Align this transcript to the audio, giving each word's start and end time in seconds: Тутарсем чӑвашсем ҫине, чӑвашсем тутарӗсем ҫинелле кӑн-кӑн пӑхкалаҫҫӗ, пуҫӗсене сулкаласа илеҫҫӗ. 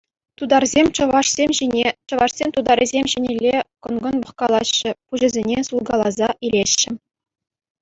Тутарсем 0.41 0.87
чӑвашсем 0.99 1.49
ҫине, 1.57 1.87
чӑвашсем 2.13 2.49
тутарӗсем 2.55 3.05
ҫинелле 3.13 3.55
кӑн-кӑн 3.83 4.15
пӑхкалаҫҫӗ, 4.25 4.91
пуҫӗсене 5.07 5.57
сулкаласа 5.71 6.27
илеҫҫӗ. 6.45 6.89